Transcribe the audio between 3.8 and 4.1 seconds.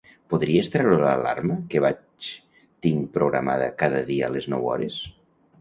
cada